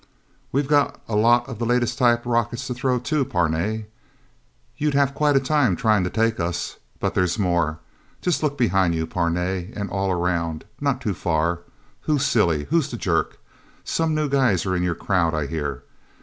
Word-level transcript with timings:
"We've 0.51 0.67
got 0.67 0.99
a 1.07 1.15
lot 1.15 1.47
of 1.47 1.59
the 1.59 1.65
latest 1.67 1.99
type 1.99 2.25
rockets 2.25 2.65
to 2.65 2.73
throw, 2.73 2.97
too, 2.97 3.23
Parnay. 3.23 3.85
You'd 4.75 4.95
have 4.95 5.13
quite 5.13 5.35
a 5.35 5.39
time, 5.39 5.75
trying 5.75 6.03
to 6.05 6.09
take 6.09 6.39
us. 6.39 6.77
But 6.99 7.13
there's 7.13 7.37
more... 7.37 7.77
Just 8.19 8.41
look 8.41 8.57
behind 8.57 8.95
you, 8.95 9.05
Parnay. 9.05 9.71
And 9.75 9.91
all 9.91 10.09
around. 10.09 10.65
Not 10.79 11.01
too 11.01 11.13
far. 11.13 11.59
Who's 12.09 12.25
silly? 12.25 12.63
Who's 12.71 12.89
the 12.89 12.97
jerk? 12.97 13.37
Some 13.83 14.15
new 14.15 14.27
guys 14.27 14.65
are 14.65 14.75
in 14.75 14.81
your 14.81 14.95
crowd, 14.95 15.35
I 15.35 15.45
hear? 15.45 15.83